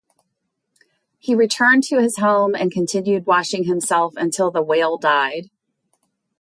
[1.19, 5.51] He returned to his home and continued washing himself until the whale died.